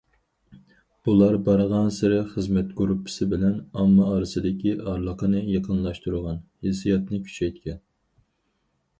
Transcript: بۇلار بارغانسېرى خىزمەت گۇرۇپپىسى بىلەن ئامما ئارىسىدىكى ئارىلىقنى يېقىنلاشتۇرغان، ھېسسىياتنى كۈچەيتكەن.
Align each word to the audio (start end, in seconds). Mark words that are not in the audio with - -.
بۇلار 1.07 1.35
بارغانسېرى 1.47 2.21
خىزمەت 2.29 2.71
گۇرۇپپىسى 2.79 3.27
بىلەن 3.33 3.59
ئامما 3.81 4.07
ئارىسىدىكى 4.13 4.73
ئارىلىقنى 4.85 5.43
يېقىنلاشتۇرغان، 5.57 6.41
ھېسسىياتنى 6.69 7.21
كۈچەيتكەن. 7.29 7.79